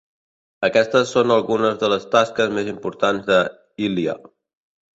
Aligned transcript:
Aquestes 0.67 1.11
són 1.17 1.33
algunes 1.35 1.77
de 1.85 1.91
les 1.93 2.09
tasques 2.17 2.51
més 2.57 2.73
importants 2.73 3.31
de 3.31 3.41
Ilya. 3.91 4.21